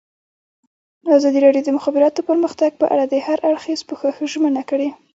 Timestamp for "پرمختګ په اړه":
2.29-3.05